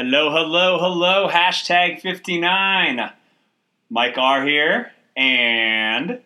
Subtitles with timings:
[0.00, 1.28] Hello, hello, hello.
[1.28, 3.10] Hashtag 59.
[3.90, 4.92] Mike R here.
[5.16, 6.20] And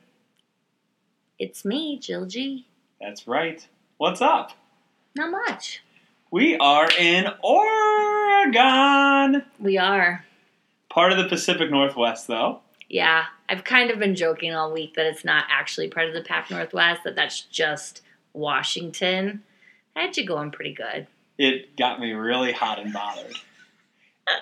[1.39, 2.67] It's me, Jill G.
[3.01, 3.67] that's right.
[3.97, 4.53] What's up?
[5.17, 5.83] Not much.
[6.31, 9.43] We are in Oregon.
[9.59, 10.27] We are.
[10.91, 12.61] Part of the Pacific Northwest, though.
[12.91, 16.21] Yeah, I've kind of been joking all week that it's not actually part of the
[16.21, 18.03] Pac Northwest, that that's just
[18.35, 19.45] Washington.
[19.97, 21.07] I had you going pretty good.
[21.39, 23.35] It got me really hot and bothered.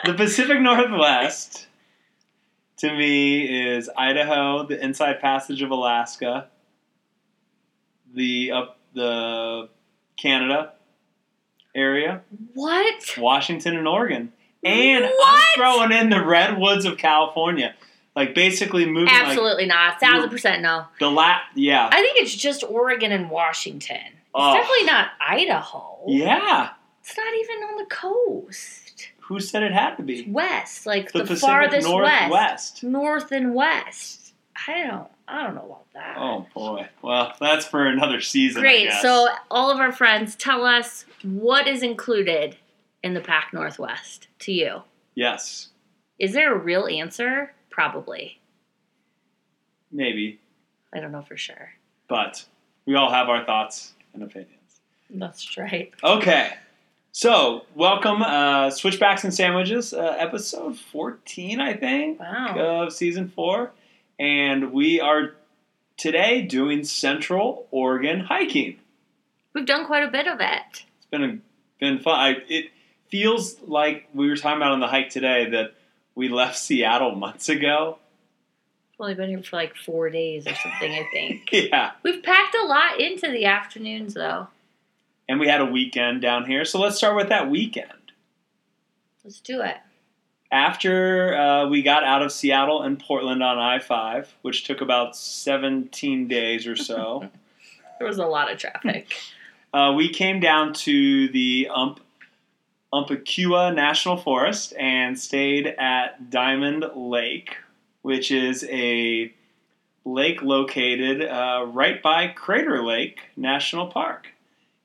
[0.04, 1.66] The Pacific Northwest,
[2.78, 6.48] to me, is Idaho, the Inside Passage of Alaska,
[8.14, 9.68] the up the
[10.20, 10.72] Canada
[11.74, 12.22] area,
[12.54, 13.14] What?
[13.18, 14.32] Washington and Oregon,
[14.64, 15.44] and I'm What?
[15.56, 17.74] throwing in the redwoods of California.
[18.16, 20.00] Like basically moving like Absolutely not.
[20.00, 20.86] Thousand percent no.
[20.98, 21.42] the lat.
[21.54, 23.96] Yeah, I think it's just Oregon and Washington.
[23.96, 24.52] It's Oh.
[24.52, 26.02] definitely not Idaho.
[26.08, 26.70] yeah.
[27.02, 28.79] It's not even on the coast.
[29.30, 31.88] Who said it had to be west, like the, the, farthest west.
[31.88, 32.82] Northwest?
[32.82, 34.34] North and west.
[34.66, 36.16] I don't I don't know about that.
[36.18, 36.88] Oh boy.
[37.00, 38.60] Well, that's for another season.
[38.60, 38.90] Great.
[38.94, 42.56] So, all of our friends, tell us what is included
[43.04, 44.82] in the Pac Northwest to you.
[45.14, 45.68] yes,
[46.18, 47.54] Is there a real answer?
[47.70, 48.40] Probably.
[49.92, 50.40] maybe,
[50.92, 51.70] I don't know for sure.
[52.08, 52.44] but
[52.84, 54.80] we all have our thoughts and opinions.
[55.08, 55.92] That's right.
[56.02, 56.52] Okay.
[57.12, 62.84] So, welcome, uh, Switchbacks and Sandwiches, uh, episode 14, I think, Wow.
[62.86, 63.72] of season four.
[64.18, 65.32] And we are
[65.96, 68.78] today doing Central Oregon hiking.
[69.54, 70.84] We've done quite a bit of it.
[70.98, 71.38] It's been a,
[71.80, 72.14] been fun.
[72.14, 72.66] I, it
[73.08, 75.74] feels like we were talking about on the hike today that
[76.14, 77.98] we left Seattle months ago.
[78.92, 81.48] We've only been here for like four days or something, I think.
[81.52, 81.90] Yeah.
[82.04, 84.46] We've packed a lot into the afternoons, though.
[85.30, 86.64] And we had a weekend down here.
[86.64, 88.10] So let's start with that weekend.
[89.22, 89.76] Let's do it.
[90.50, 95.14] After uh, we got out of Seattle and Portland on I 5, which took about
[95.14, 97.30] 17 days or so,
[98.00, 99.14] There was a lot of traffic.
[99.72, 102.00] uh, we came down to the Ump,
[102.92, 107.54] National Forest and stayed at Diamond Lake,
[108.02, 109.32] which is a
[110.04, 114.26] lake located uh, right by Crater Lake National Park.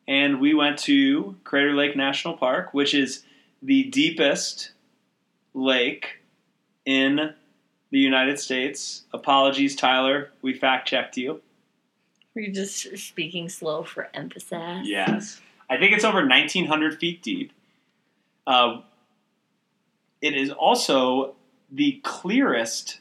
[0.07, 3.23] And we went to Crater Lake National Park, which is
[3.61, 4.71] the deepest
[5.53, 6.21] lake
[6.85, 7.33] in
[7.91, 9.03] the United States.
[9.13, 10.31] Apologies, Tyler.
[10.41, 11.41] We fact checked you.
[12.35, 14.81] Were you just speaking slow for emphasis?
[14.83, 15.41] Yes.
[15.69, 17.51] I think it's over 1,900 feet deep.
[18.45, 18.81] Uh,
[20.21, 21.35] it is also
[21.71, 22.99] the clearest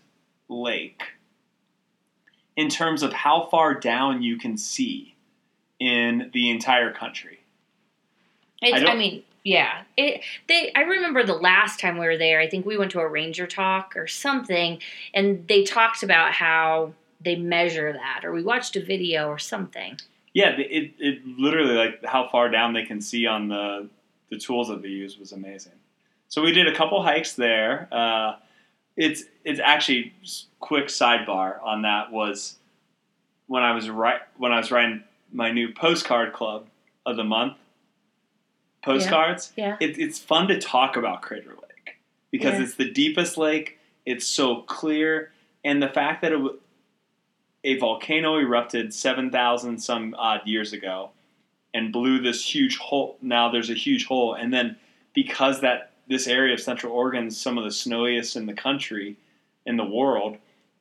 [0.49, 1.03] lake
[2.57, 5.14] in terms of how far down you can see
[5.81, 7.41] in the entire country.
[8.63, 9.83] It's, I I, mean, yeah.
[9.97, 10.73] It, they.
[10.75, 12.41] I remember the last time we were there.
[12.41, 14.81] I think we went to a ranger talk or something,
[15.13, 19.99] and they talked about how they measure that, or we watched a video or something.
[20.33, 23.89] Yeah, it, it literally like how far down they can see on the
[24.31, 25.73] the tools that they use was amazing.
[26.29, 27.89] So we did a couple hikes there.
[27.93, 28.37] Uh,
[28.97, 30.15] it's it's actually
[30.61, 32.57] quick sidebar on that was
[33.47, 36.69] when I was right when I was writing my new postcard club
[37.05, 37.59] of the month
[38.83, 39.53] postcards.
[39.57, 39.77] Yeah.
[39.81, 41.97] It, it's fun to talk about Crater Lake
[42.31, 42.63] because Yeah.
[42.65, 43.79] it's the deepest lake.
[44.07, 45.33] It's so clear,
[45.65, 46.41] and the fact that it,
[47.65, 51.11] a volcano erupted seven thousand some odd years ago
[51.73, 53.17] and blew this huge hole.
[53.23, 54.77] Now there's a huge hole, and then
[55.15, 59.17] because that this area of Central Oregon is some of the snowiest in the country,
[59.65, 60.37] in the world,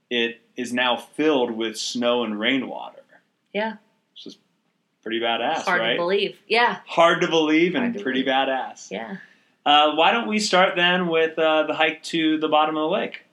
[0.10, 3.00] it is now filled with snow and rainwater.
[3.54, 3.76] Yeah.
[5.04, 5.92] Pretty badass, Hard right?
[5.94, 6.40] to believe.
[6.48, 6.80] Yeah.
[6.88, 8.36] Hard to believe and to pretty believe.
[8.48, 8.90] badass.
[8.90, 9.18] Yeah.
[9.66, 12.88] Uh, why don't we start then with uh, the hike to the bottom of the
[12.88, 13.26] lake?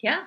[0.00, 0.24] Yeah.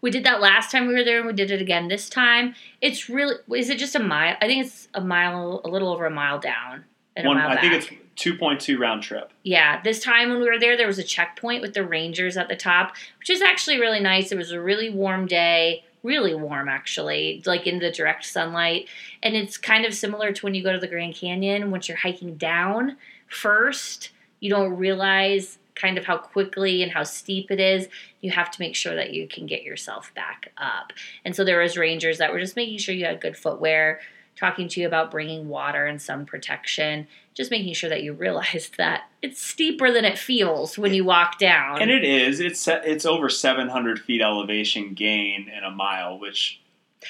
[0.00, 2.54] We did that last time we were there, and we did it again this time.
[2.80, 3.34] It's really.
[3.54, 4.36] Is it just a mile?
[4.40, 6.84] I think it's a mile, a little over a mile down
[7.16, 7.60] and One, a mile I back.
[7.62, 9.30] think it's two point two round trip.
[9.42, 12.48] Yeah, this time when we were there, there was a checkpoint with the rangers at
[12.48, 14.32] the top, which is actually really nice.
[14.32, 18.86] It was a really warm day, really warm actually, like in the direct sunlight.
[19.22, 21.72] And it's kind of similar to when you go to the Grand Canyon.
[21.72, 22.96] Once you're hiking down
[23.26, 27.88] first, you don't realize kind of how quickly and how steep it is.
[28.20, 30.92] You have to make sure that you can get yourself back up.
[31.24, 34.00] And so there was rangers that were just making sure you had good footwear,
[34.36, 38.76] talking to you about bringing water and sun protection just making sure that you realized
[38.78, 41.82] that it's steeper than it feels when you walk down.
[41.82, 42.40] And it is.
[42.40, 46.60] It's it's over 700 feet elevation gain in a mile, which,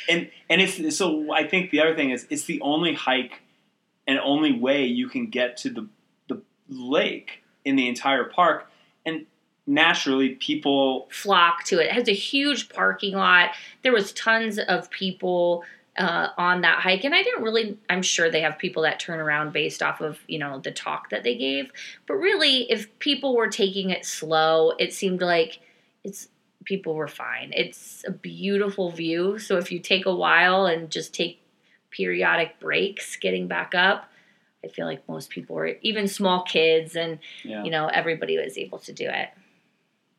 [0.09, 1.33] and and it's so.
[1.33, 3.43] I think the other thing is it's the only hike
[4.07, 5.89] and only way you can get to the
[6.29, 8.71] the lake in the entire park,
[9.05, 9.27] and
[9.67, 11.87] naturally people flock to it.
[11.87, 13.51] It has a huge parking lot.
[13.83, 15.65] There was tons of people
[15.97, 17.79] uh, on that hike, and I didn't really.
[17.89, 21.11] I'm sure they have people that turn around based off of you know the talk
[21.11, 21.71] that they gave,
[22.07, 25.61] but really, if people were taking it slow, it seemed like
[26.03, 26.29] it's
[26.65, 27.53] people were fine.
[27.55, 31.41] It's a beautiful view, so if you take a while and just take
[31.91, 34.11] periodic breaks getting back up.
[34.65, 37.63] I feel like most people were, even small kids, and yeah.
[37.63, 39.29] you know everybody was able to do it.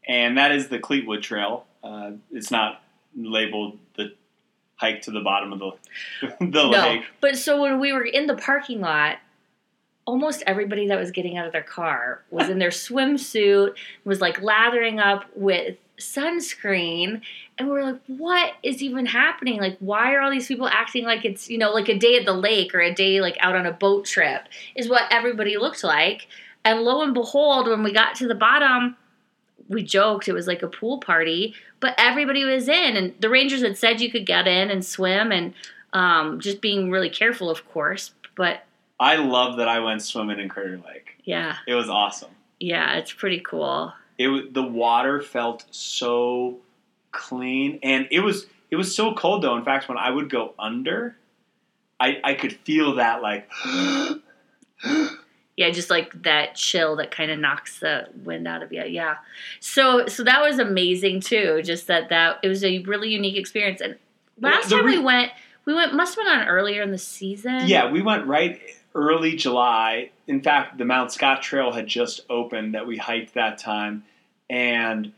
[0.08, 1.66] and that is the Cleetwood Trail.
[1.84, 2.82] Uh, it's not
[3.16, 4.14] labeled the
[4.76, 5.72] hike to the bottom of the
[6.40, 7.04] the No, lake.
[7.22, 9.18] but so when we were in the parking lot,
[10.06, 14.42] almost everybody that was getting out of their car was in their swimsuit, was like
[14.42, 17.22] lathering up with sunscreen,
[17.58, 19.60] and we are like, "What is even happening?
[19.60, 22.26] Like, why are all these people acting like it's you know like a day at
[22.26, 24.44] the lake or a day like out on a boat trip?"
[24.76, 26.28] Is what everybody looked like.
[26.66, 28.98] And lo and behold, when we got to the bottom,
[29.68, 33.62] we joked it was like a pool party, but everybody was in, and the rangers
[33.62, 35.54] had said you could get in and swim, and
[35.94, 38.12] um, just being really careful, of course.
[38.36, 38.64] But
[39.00, 41.16] I love that I went swimming in Crater Lake.
[41.24, 42.32] yeah, It was awesome.
[42.60, 43.94] yeah, it's pretty cool.
[44.18, 46.58] It the water felt so
[47.12, 49.58] clean, and it was it was so cold though.
[49.58, 51.18] In fact, when I would go under,
[52.00, 53.50] I I could feel that like.
[55.58, 58.84] Yeah, just like that chill that kind of knocks the wind out of you.
[58.84, 59.16] Yeah.
[59.62, 61.62] So so that was amazing too.
[61.64, 63.80] Just that that it was a really unique experience.
[63.80, 63.96] And
[64.40, 65.32] last The time re- we went,
[65.64, 67.68] we went must have gone on earlier in the season.
[67.68, 68.60] Yeah, we went right
[68.94, 70.12] early July.
[70.28, 74.04] In fact, the Mount Scott Trail had just opened that we hiked that time,
[74.50, 75.14] and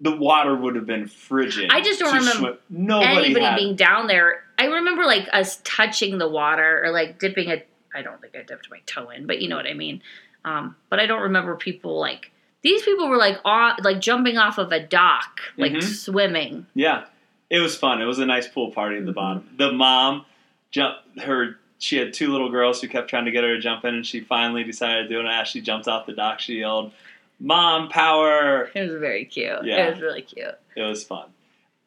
[0.00, 1.70] the water would have been frigid.
[1.72, 2.58] I just don't remember.
[2.68, 4.44] Nobody anybody had- being down there.
[4.58, 7.62] I remember like us touching the water or like dipping a.
[7.94, 10.02] I don't think I dipped my toe in, but you know what I mean.
[10.44, 12.30] Um, but I don't remember people like
[12.62, 15.82] these people were like on like jumping off of a dock, like Mhm.
[15.82, 16.66] swimming.
[16.74, 17.04] Yeah,
[17.50, 18.00] it was fun.
[18.00, 19.48] It was a nice pool party at the bottom.
[19.56, 20.24] The mom
[20.70, 21.58] jumped her.
[21.78, 24.06] She had two little girls who kept trying to get her to jump in, and
[24.06, 25.24] she finally decided to do it.
[25.26, 26.92] And as she jumped off the dock, she yelled,
[27.40, 29.64] "Mom, power!" It was very cute.
[29.64, 29.86] Yeah.
[29.88, 30.54] It was really cute.
[30.76, 31.26] It was fun.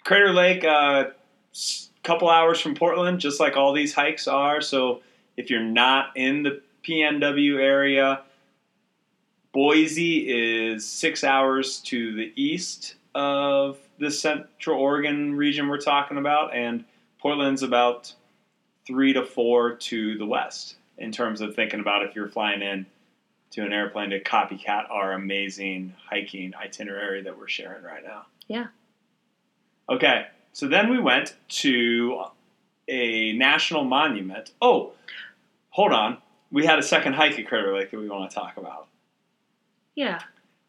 [0.04, 1.14] Crater Lake, a
[2.04, 4.60] couple hours from Portland, just like all these hikes are.
[4.62, 5.02] So
[5.38, 8.22] if you're not in the PNW area,
[9.54, 16.54] Boise is six hours to the east of the Central Oregon region we're talking about,
[16.54, 16.84] and
[17.20, 18.14] Portland's about
[18.86, 22.86] three to four to the west in terms of thinking about if you're flying in
[23.52, 28.26] to an airplane to copycat our amazing hiking itinerary that we're sharing right now.
[28.48, 28.68] Yeah.
[29.90, 32.26] Okay, so then we went to
[32.88, 34.52] a national monument.
[34.62, 34.94] Oh,
[35.76, 36.18] hold on.
[36.52, 38.88] We had a second hike at Crater Lake that we want to talk about.
[39.94, 40.20] Yeah.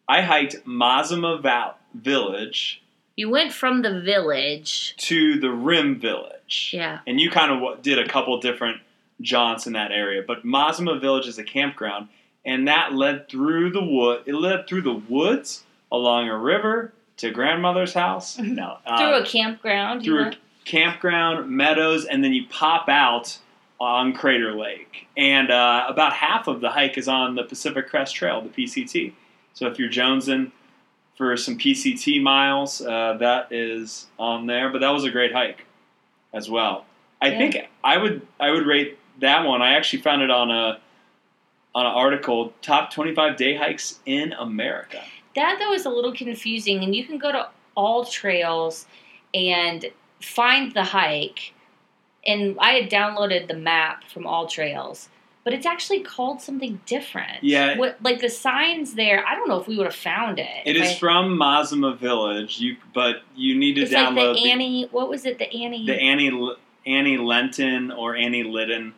[0.08, 2.82] I hiked Mazama Val- Village
[3.16, 4.94] You went from the village.
[4.98, 6.70] to the Rim Village.
[6.72, 7.00] Yeah.
[7.06, 8.80] And you kind of did a couple different
[9.20, 10.22] jaunts in that area.
[10.26, 12.08] But Mazama Village is a campground,
[12.44, 14.22] and that led through the wood.
[14.26, 18.38] It led through the woods, along a river, to grandmother's house.
[18.40, 18.78] No.
[18.84, 20.04] uh, Through a campground.
[20.04, 20.32] you through a
[20.64, 23.38] campground, meadows, and then you pop out
[23.80, 25.06] on Crater Lake.
[25.16, 29.12] And uh, about half of the hike is on the Pacific Crest Trail, the PCT.
[29.54, 30.52] So if you're jonesing
[31.16, 34.70] for some PCT miles, uh, that is on there.
[34.70, 35.64] But that was a great hike
[36.32, 36.86] as well.
[37.20, 37.38] I Yeah.
[37.38, 39.62] think I would I would rate that one.
[39.62, 40.78] I actually found it on a
[41.74, 45.02] on an article top 25 day hikes in America.
[45.34, 48.86] That though is a little confusing, and you can go to all trails
[49.34, 49.84] and
[50.20, 51.52] find the hike.
[52.26, 55.08] And I had downloaded the map from all trails,
[55.44, 57.42] but it's actually called something different.
[57.44, 57.78] Yeah.
[57.78, 59.24] what like the signs there?
[59.26, 60.48] I don't know if we would have found it.
[60.64, 64.50] It is I- from Mazama Village, you but you need to It's like download the
[64.50, 64.88] Annie.
[64.90, 65.38] What was it?
[65.38, 66.54] The Annie the Annie
[66.86, 68.94] Annie Lenton or Annie Litten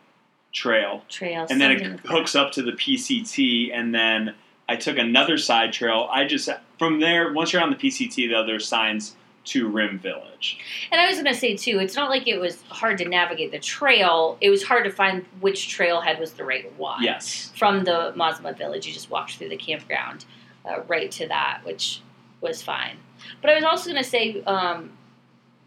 [0.52, 1.46] trail, Trail.
[1.50, 2.10] and then it like that.
[2.10, 4.34] hooks up to the PCT, and then
[4.68, 6.08] I took another side trail.
[6.10, 9.16] I just from there once you're on the PCT, though, there's signs
[9.48, 10.58] to Rim Village.
[10.92, 13.52] And I was going to say too, it's not like it was hard to navigate
[13.52, 14.38] the trail.
[14.40, 17.02] It was hard to find which trailhead was the right one.
[17.02, 20.24] Yes, From the Mazama village, you just walked through the campground
[20.64, 22.00] uh, right to that, which
[22.40, 22.96] was fine.
[23.40, 24.92] But I was also going to say um,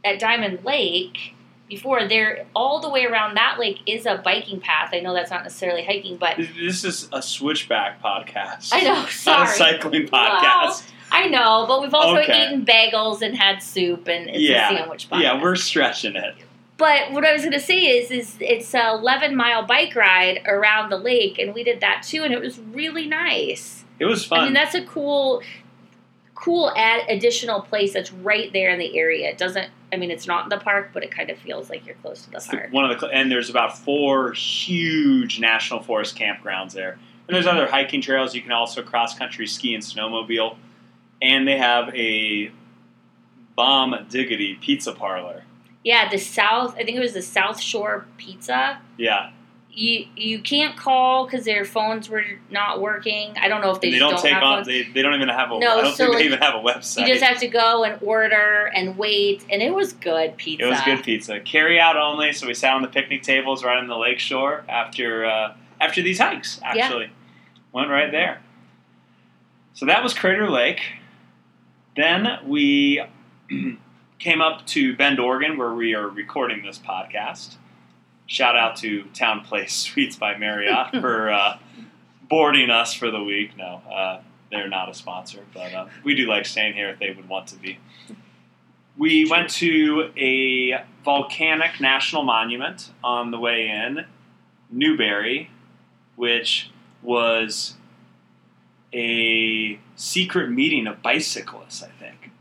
[0.04, 1.36] at Diamond Lake
[1.68, 4.90] before there, all the way around that lake is a biking path.
[4.92, 8.72] I know that's not necessarily hiking, but this is a switchback podcast.
[8.74, 8.94] I know.
[8.96, 9.48] Not a Sorry.
[9.48, 10.84] cycling podcast.
[11.12, 12.46] I know, but we've also Okay.
[12.48, 14.72] eaten bagels and had soup, and it's Yeah.
[14.72, 15.22] a sandwich podcast.
[15.22, 16.36] yeah, we're stretching it.
[16.78, 20.42] But what I was going to say is, is it's a 11 mile bike ride
[20.48, 23.84] around the lake, and we did that too, and it was really nice.
[24.00, 24.40] It was fun.
[24.40, 25.44] I mean, that's a cool,
[26.34, 29.30] cool add additional place that's right there in the area.
[29.30, 29.70] It doesn't.
[29.94, 32.24] I mean, it's not in the park, but it kind of feels like you're close
[32.24, 32.70] to the It's park.
[32.72, 36.98] one of the and there's about four huge national forest campgrounds there.
[37.28, 38.34] And there's other hiking trails.
[38.34, 40.56] You can also cross country ski and snowmobile.
[41.22, 42.52] And they have a
[43.56, 45.44] bomb diggity pizza parlor.
[45.84, 46.76] Yeah, the South.
[46.76, 48.80] I think it was the South Shore Pizza.
[48.98, 49.32] Yeah,
[49.72, 53.34] You you can't call because their phones were not working.
[53.40, 54.64] I don't know if they, they, just don't, take have on.
[54.64, 55.60] They, they don't even have a.
[55.60, 57.08] No, I don't so, think they even have a website.
[57.08, 60.66] You just have to go and order and wait, and it was good pizza.
[60.66, 61.40] it was good pizza.
[61.40, 62.32] Carry out only.
[62.34, 66.04] So we sat on the picnic tables right on the lake shore after uh, after
[66.04, 66.60] these hikes.
[66.62, 66.84] Yeah.
[66.84, 67.12] Actually,
[67.74, 68.42] went right there.
[69.74, 70.82] So that was Crater Lake.
[71.96, 73.04] Then we
[74.20, 77.56] came up to Bend, Oregon, where we are recording this podcast.
[78.28, 81.58] Shout out to TownePlace Suites by Marriott for uh,
[82.30, 83.58] boarding us for the week.
[83.58, 84.22] No, uh,
[84.52, 87.48] they're not a sponsor, but uh, we do like staying here if they would want
[87.48, 87.80] to be.
[88.98, 94.06] We went to a volcanic national monument on the way in,
[94.70, 95.50] Newberry,
[96.16, 96.70] which
[97.02, 97.76] was
[98.94, 102.32] a secret meeting of bicyclists, I think.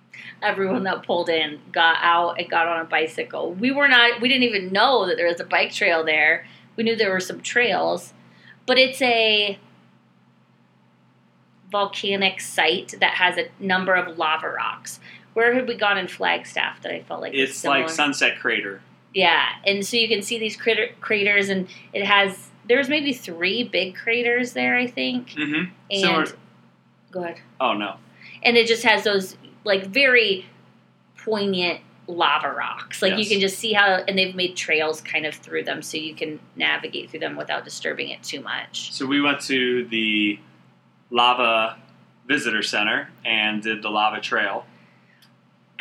[0.43, 3.53] Everyone that pulled in got out and got on a bicycle.
[3.53, 4.21] We were not.
[4.21, 6.47] We didn't even know that there was a bike trail there.
[6.77, 8.15] We knew there were some trails,
[8.67, 9.59] but it's a
[11.71, 14.99] volcanic site that has a number of lava rocks.
[15.35, 17.89] Where had we gone in Flagstaff that I felt like It's like?
[17.89, 18.81] Sunset Crater.
[19.15, 23.65] Yeah, and so you can see these crater, craters, and it has there's maybe three
[23.65, 25.31] big craters there, I think.
[25.31, 25.73] Mm-hmm.
[25.91, 26.27] And Similar.
[27.11, 27.41] Go ahead.
[27.61, 27.97] Oh no.
[28.43, 30.47] And it just has those like very
[31.17, 33.03] poignant lava rocks.
[33.03, 35.97] Like you can just see how, and they've made trails kind of through them, so
[35.97, 38.93] you can navigate through them without disturbing it too much.
[38.93, 40.39] So we went to the
[41.11, 41.79] Lava
[42.27, 44.65] Visitor Center and did the lava trail.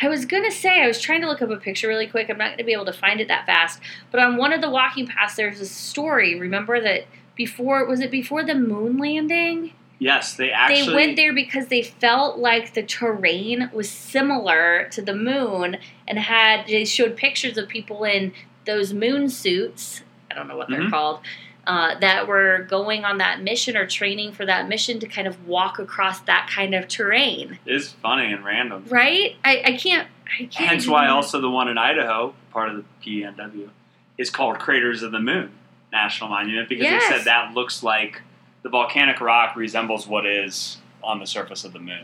[0.02, 2.30] I was gonna say I was trying to look up a picture really quick.
[2.30, 3.82] I'm not gonna be able to find it that fast.
[4.12, 6.40] But on one of the walking paths, there's a story.
[6.40, 7.06] Remember that
[7.36, 9.74] before was it before the moon landing?
[10.00, 15.02] Yes, they actually they went there because they felt like the terrain was similar to
[15.02, 15.78] the moon
[16.08, 18.32] and had they showed pictures of people in
[18.66, 20.02] those moon suits
[20.32, 20.90] i don't know what they're Mhm.
[20.92, 21.20] called
[21.68, 25.46] uh, that were going on that mission or training for that mission to kind of
[25.48, 28.86] walk across that kind of terrain It's funny and random.
[28.90, 30.08] right i, I can't
[30.40, 33.70] i can't Hence why also the one in Idaho, part of the PNW,
[34.18, 35.52] is called Craters of the Moon
[35.92, 37.08] National Monument because Yes.
[37.10, 38.22] they said that looks like
[38.64, 42.04] the volcanic rock resembles what is on the surface of the moon.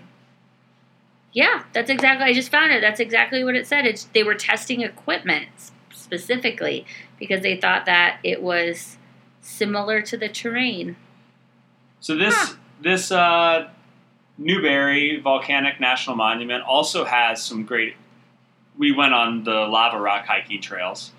[1.33, 4.35] yeah that's exactly i just found it that's exactly what it said it's they were
[4.35, 5.47] testing equipment
[5.93, 6.85] specifically
[7.19, 8.97] because they thought that it was
[9.41, 10.95] similar to the terrain
[11.99, 12.55] So this Huh.
[12.81, 13.69] this uh,
[14.37, 17.95] Newberry Volcanic National Monument also has some great.
[18.77, 21.11] We went on the lava rock hiking trails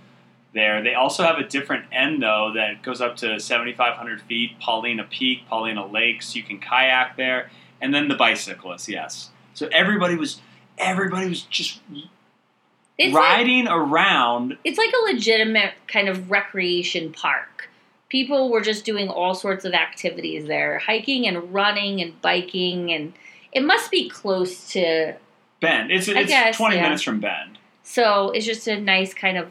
[0.56, 0.82] there.
[0.82, 4.58] They also have a different end though that goes up to 7,500 feet.
[4.58, 6.34] Paulina Peak, Paulina Lakes.
[6.34, 8.88] You can kayak there, and then the bicyclists.
[8.88, 9.30] Yes.
[9.54, 10.40] So everybody was
[10.78, 11.80] everybody was just
[12.98, 14.58] It's like, riding around.
[14.64, 17.68] it's like a legitimate kind of recreation park.
[18.08, 23.12] People were just doing all sorts of activities there, hiking and running and biking, and
[23.52, 25.14] it must be close to.
[25.60, 25.90] Bend.
[25.90, 26.82] It's it's guess, 20 yeah.
[26.82, 27.58] minutes from Bend.
[27.82, 29.50] So it's just a nice kind of.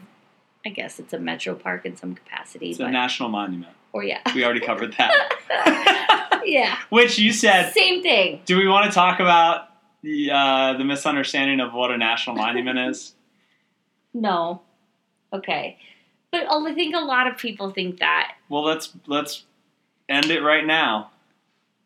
[0.66, 3.72] I guess it's a metro park in some capacity, It's a national monument.
[3.92, 6.42] or yeah, We already covered that.
[6.44, 8.40] yeah, Which you said same thing.
[8.46, 9.68] Do we want to talk about
[10.02, 13.14] the uh, the misunderstanding of what a national monument is?
[14.18, 14.62] No,
[15.30, 15.76] okay,
[16.30, 18.32] but I think a lot of people think that.
[18.48, 19.44] Well, let's let's
[20.08, 21.10] end it right now.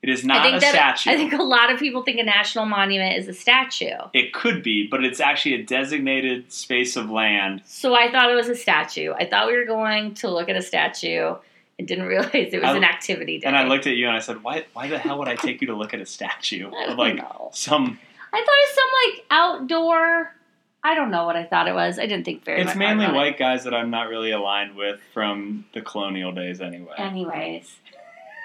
[0.02, 1.10] It is not a that statue.
[1.10, 3.96] I think a lot of people think a national monument is a statue.
[4.14, 7.60] it could be, but it's actually a designated space of land.
[7.66, 9.12] So I thought it was a statue.
[9.12, 11.34] I thought we were going to look at a statue
[11.78, 13.46] and didn't realize it was I- an activity day.
[13.46, 14.64] And I looked at you and I said, "Why?
[14.72, 17.16] Why the hell would I take you to look at a statue I of like
[17.16, 17.50] know.
[17.52, 17.98] some?"
[18.32, 20.34] I thought it was some like outdoor.
[20.82, 21.98] I don't know what I thought it was.
[21.98, 23.18] I didn't think very It's much mainly about it.
[23.18, 26.94] white guys that I'm not really aligned with from the colonial days, anyway.
[26.96, 27.70] Anyways,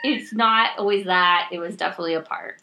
[0.04, 1.50] it's not always that.
[1.52, 2.62] It was definitely a park.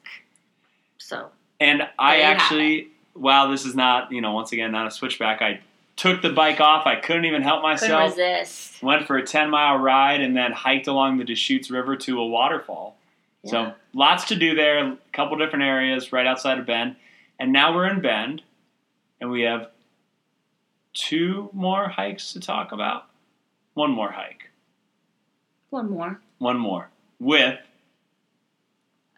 [0.98, 4.72] So And I There you have actually, wow, this is not, you know, once again,
[4.72, 5.42] not a switchback.
[5.42, 5.60] I
[5.96, 6.86] took the bike off.
[6.86, 8.10] I couldn't even help couldn't myself.
[8.10, 8.82] resist.
[8.82, 12.26] Went for a 10 mile ride and then hiked along the Deschutes River to a
[12.26, 12.96] waterfall.
[13.42, 13.50] Yeah.
[13.50, 16.96] So lots to do there, a couple different areas right outside of Bend.
[17.38, 18.42] And now we're in Bend
[19.20, 19.68] and we have
[20.94, 23.06] two more hikes to talk about.
[23.74, 24.50] One more hike.
[25.70, 26.20] One more.
[26.38, 26.91] One more
[27.22, 27.58] with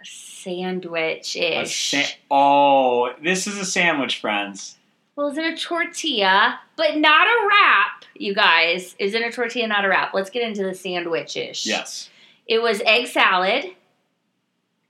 [0.01, 1.91] a sandwich ish.
[1.91, 4.77] sa- oh, this is a sandwich, friends.
[5.17, 8.95] well, is it a tortilla, but not a wrap, you guys.
[8.99, 10.13] Is it a tortilla, not a wrap.
[10.15, 11.67] Let's get into the sandwich ish.
[11.67, 12.11] Yes.
[12.47, 13.75] It was egg salad,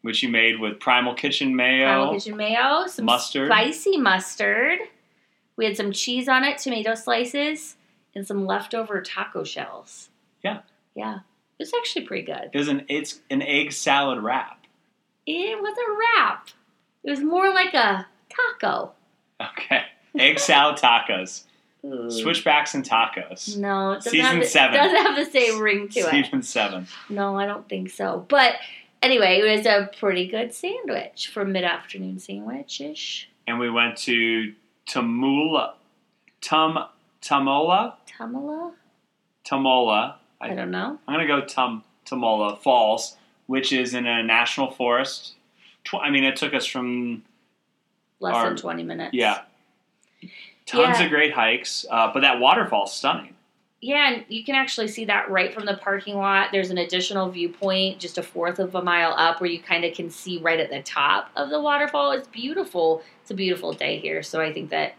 [0.03, 1.87] Which you made with Primal Kitchen mayo.
[1.87, 3.49] Primal Kitchen mayo, some Mustard.
[3.49, 4.81] spicy mustard.
[5.57, 7.77] We had some cheese on it, tomato slices,
[8.15, 10.09] and some leftover taco shells.
[10.43, 10.63] Yeah.
[10.97, 11.21] Yeah.
[11.65, 12.51] It was actually pretty good.
[12.53, 14.67] It was an it's an egg salad wrap.
[15.27, 16.49] It was a wrap.
[17.03, 18.93] It was more like a taco.
[19.41, 19.85] Okay.
[20.19, 21.45] Egg salad tacos.
[21.87, 22.11] Ooh.
[22.11, 23.57] Switchbacks and tacos.
[23.57, 24.77] No, it Season the, seven.
[24.77, 26.11] doesn't have the same ring to it.
[26.11, 26.87] Season seven.
[27.09, 28.27] No, I don't think so.
[28.29, 28.57] But
[29.03, 33.31] anyway, it was a pretty good sandwich for mid afternoon sandwich ish.
[33.47, 34.53] And we went to
[34.87, 35.73] Tamula
[36.43, 36.79] Tum
[37.23, 37.95] Tamola?
[38.07, 38.75] Tamala?
[39.47, 40.17] Tamola.
[40.45, 40.99] I, I, don't know.
[41.09, 45.35] I'm gonna go Tum Tamola Falls, which is in a national forest.
[45.85, 47.23] Tw- I mean, it took us from
[48.21, 49.15] Less Our- than 20 minutes.
[49.15, 49.41] yeah,
[50.67, 51.05] tons Yeah.
[51.05, 51.85] of great hikes.
[51.91, 53.35] Uh, but that waterfall's stunning.
[53.81, 56.49] Yeah, and you can actually see that right from the parking lot.
[56.53, 59.95] There's an additional viewpoint just a fourth of a mile up where you kind of
[59.95, 62.13] can see right at the top of the waterfall.
[62.13, 63.03] It's beautiful.
[63.21, 64.23] It's a beautiful day here.
[64.23, 64.95] So I think that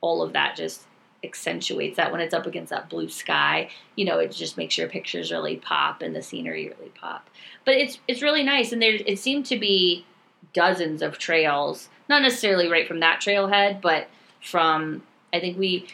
[0.00, 0.82] all of that just
[1.24, 3.70] accentuates that when it's up against that blue sky.
[3.96, 7.28] You know, it just makes your pictures really pop and the scenery really pop.
[7.64, 10.04] But it's it's really nice and there it seemed to be
[10.52, 11.88] dozens of trails.
[12.08, 14.08] Not necessarily right from that trailhead, but
[14.42, 15.86] from I think we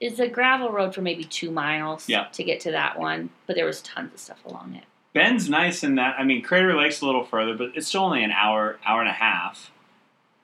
[0.00, 2.24] it's a gravel road for maybe two miles Yeah.
[2.32, 4.84] to get to that one, but there was tons of stuff along it.
[5.12, 6.16] Bend's nice in that.
[6.18, 9.08] I mean, Crater Lake's a little further, but it's still only an hour, hour and
[9.10, 9.70] a half.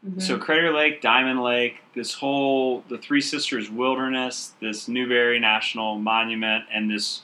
[0.07, 0.23] Mhm.
[0.23, 6.65] So Crater Lake, Diamond Lake, this whole the Three Sisters Wilderness, this Newberry National Monument,
[6.73, 7.23] and this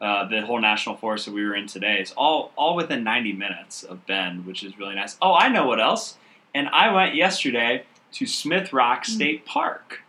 [0.00, 3.32] uh, the whole national forest that we were in today is all all within 90
[3.32, 5.16] minutes of Bend, which is really nice.
[5.22, 6.16] Oh, I know what else.
[6.54, 9.06] And I went yesterday to Smith Rock Mm.
[9.06, 10.02] State Park,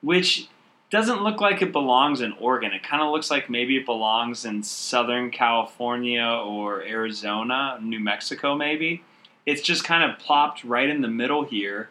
[0.00, 0.48] which
[0.90, 2.72] doesn't look like it belongs in Oregon.
[2.72, 8.54] It kind of looks like maybe it belongs in Southern California or Arizona, New Mexico,
[8.54, 9.02] maybe.
[9.46, 11.90] It's just kind of plopped right in the middle here,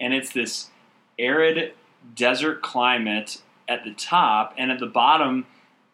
[0.00, 0.70] and it's this
[1.18, 1.74] arid
[2.14, 5.46] desert climate at the top, and at the bottom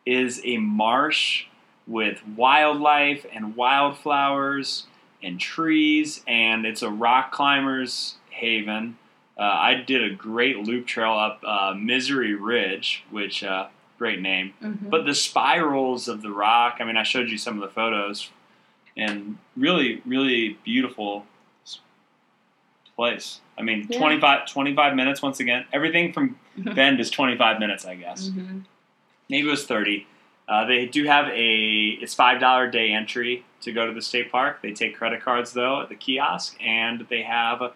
[0.06, 1.44] is a marsh
[1.86, 4.86] with wildlife and wildflowers
[5.22, 8.96] and trees, and it's a rock climber's haven.
[9.38, 13.68] Uh, I did a great loop trail up uh, Misery Ridge, which uh,
[13.98, 14.52] great name.
[14.62, 14.90] Mhm.
[14.90, 18.30] But the spirals of the rock, I mean, I showed you some of the photos,
[18.98, 21.24] and really, really beautiful
[22.96, 23.40] place.
[23.56, 23.98] I mean, Yeah.
[23.98, 25.64] 25, 25 minutes once again.
[25.72, 28.28] Everything from Bend is 25 minutes, I guess.
[28.28, 28.64] Mhm.
[29.30, 30.06] Maybe it was 30.
[30.48, 34.62] Uh, they do have a, it's $5 day entry to go to the state park.
[34.62, 37.72] They take credit cards, though, at the kiosk, and they have a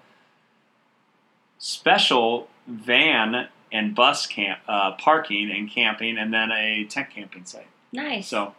[1.58, 7.66] special van and bus camp uh, parking and camping, and then a tent camping site.
[7.92, 8.28] Nice.
[8.28, 8.54] So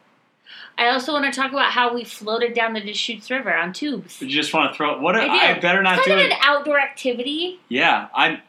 [0.77, 4.21] I also want to talk about how we floated down the Deschutes River on tubes.
[4.21, 5.15] you just want to throw what?
[5.15, 6.33] I I, better not It's do kind of it.
[6.33, 7.59] an outdoor activity.
[7.69, 8.39] Yeah, I'm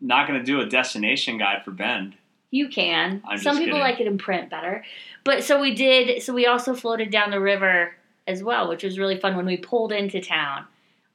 [0.00, 2.14] not going to do a destination guide for Bend.
[2.52, 3.22] You can.
[3.28, 3.80] I'm Some people kidding.
[3.80, 4.84] like it in print better.
[5.24, 7.94] But so we did, so we also floated down the river
[8.26, 10.64] as well, which was really fun when we pulled into town.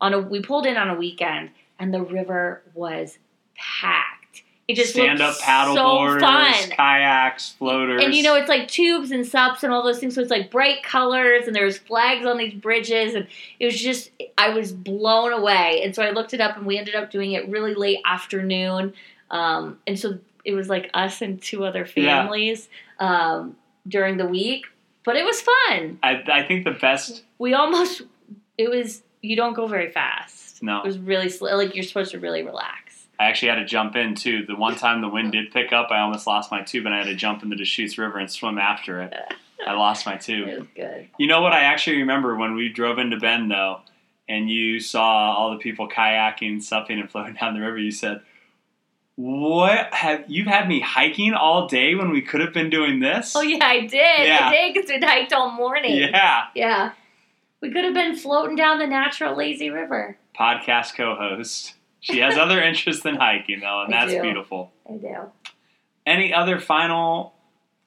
[0.01, 1.49] On a we pulled in on a weekend
[1.79, 3.17] and the river was
[3.57, 4.24] packed.
[4.67, 6.69] It just Stand up paddle so boarders, fun.
[6.71, 8.03] kayaks, floaters.
[8.03, 10.15] And you know, it's like tubes and sups and all those things.
[10.15, 13.13] So it's like bright colors and there's flags on these bridges.
[13.13, 13.27] And
[13.59, 15.81] it was just, I was blown away.
[15.83, 18.93] And so I looked it up and we ended up doing it really late afternoon.
[19.29, 22.23] Um, and so it was like us and two other Yeah.
[22.23, 22.67] families
[22.99, 23.55] um,
[23.87, 24.65] during the week.
[25.03, 25.99] But it was fun.
[26.01, 27.21] I, I think the best.
[27.37, 28.01] We almost,
[28.57, 30.63] it was, you don't go very fast.
[30.63, 30.79] No.
[30.79, 31.55] It was really slow.
[31.55, 32.84] Like you're supposed to really relax.
[33.19, 34.45] I actually had to jump in too.
[34.45, 36.99] The one time the wind did pick up, I almost lost my tube, and I
[36.99, 39.13] had to jump in the Deschutes River and swim after it.
[39.65, 40.47] I lost my tube.
[40.47, 41.07] It was good.
[41.17, 43.81] You know what I actually remember when we drove into Bend though,
[44.27, 47.77] and you saw all the people kayaking, supping, and floating down the river.
[47.77, 48.21] You said,
[49.15, 53.35] "What have you had me hiking all day when we could have been doing this?"
[53.35, 53.91] Oh, yeah, I did.
[53.93, 54.49] Yeah.
[54.49, 55.95] I did because we hiked all morning.
[55.95, 56.47] Yeah.
[56.53, 56.91] Yeah.
[57.61, 60.17] We could have been floating down the natural lazy river.
[60.37, 61.73] Podcast co-host.
[62.05, 64.71] She has other interests than hiking though, and that's beautiful.
[64.87, 65.15] I do.
[66.05, 67.33] Any other final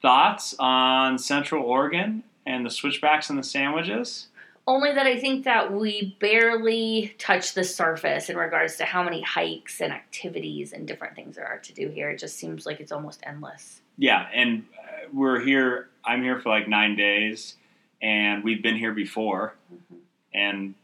[0.02, 4.26] thoughts on Central Oregon and the switchbacks and the sandwiches?
[4.66, 9.22] Only that I think that we barely touch the surface in regards to how many
[9.22, 12.10] hikes and activities and different things there are to do here.
[12.10, 13.82] It just seems like it's almost endless.
[13.98, 15.90] Yeah, and uh, we're here.
[16.04, 17.54] I'm here for like nine days,
[18.02, 19.96] and we've been here before, Mhm.
[20.34, 20.74] and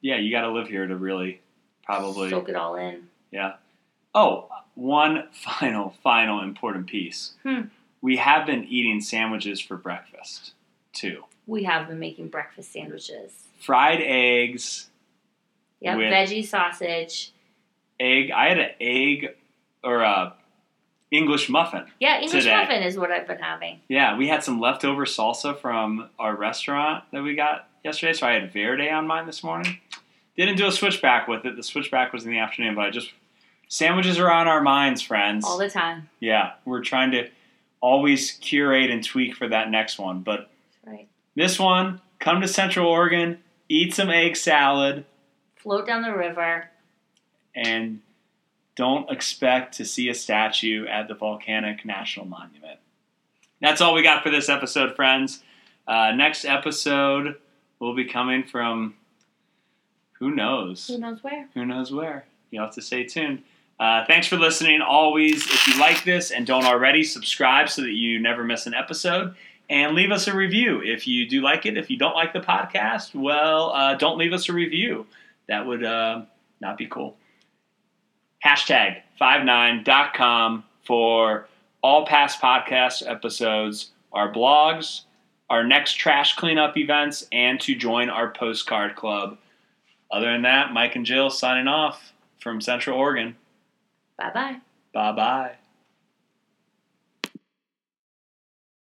[0.00, 1.40] yeah, you got to live here to really
[1.84, 2.30] probably.
[2.30, 3.08] soak it all in.
[3.30, 3.54] Yeah.
[4.14, 7.34] Oh, one final, final important piece.
[7.42, 7.62] Hmm.
[8.00, 10.52] We have been eating sandwiches for breakfast
[10.92, 11.24] too.
[11.46, 13.32] We have been making breakfast sandwiches.
[13.60, 14.88] Fried eggs,
[15.80, 17.32] Yep, With- veggie sausage.
[18.00, 18.30] egg.
[18.30, 19.28] I had an egg
[19.82, 20.34] or a
[21.10, 21.84] English muffin.
[22.00, 22.56] Yeah, English Today.
[22.56, 23.80] muffin is what I've been having.
[23.88, 28.32] Yeah, we had some leftover salsa from our restaurant that we got yesterday, so I
[28.32, 29.78] had Verde on mine this morning.
[30.36, 31.56] Didn't do a switchback with it.
[31.56, 33.12] The switchback was in the afternoon, but I just
[33.68, 35.44] sandwiches are on our minds, friends.
[35.44, 36.08] All the time.
[36.20, 37.28] yeah, we're trying to
[37.80, 40.20] always curate and tweak for that next one.
[40.20, 40.50] But
[40.86, 41.08] Right.
[41.34, 45.04] this one, come to Central Oregon, eat some egg salad,
[45.56, 46.70] Float down the river.
[47.54, 48.00] and
[48.76, 52.78] don't expect to see a statue at the Volcanic National Monument.
[53.60, 55.42] That's all we got for this episode, friends.
[55.86, 57.36] Uh, next episode
[57.78, 58.94] will be coming from
[60.24, 60.88] who knows?
[60.88, 61.50] Who knows where?
[61.52, 62.24] Who knows where?
[62.50, 63.42] You'll have to stay tuned.
[63.78, 64.80] Uh, thanks for listening.
[64.80, 68.72] Always, if you like this and don't already, subscribe so that you never miss an
[68.72, 69.34] episode.
[69.68, 71.76] And leave us a review if you do like it.
[71.76, 75.06] If you don't like the podcast, well, uh, don't leave us a review.
[75.46, 76.22] That would uh,
[76.58, 77.18] not be cool.
[78.42, 81.48] Hashtag 59.com for
[81.82, 85.02] all past podcast episodes, our blogs,
[85.50, 89.36] our next trash cleanup events, and to join our postcard club.
[90.14, 93.34] Other than that, Mike and Jill signing off from Central Oregon.
[94.16, 94.56] Bye bye.
[94.92, 95.54] Bye bye.